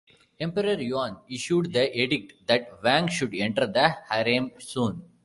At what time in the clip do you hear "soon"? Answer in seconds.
4.57-5.03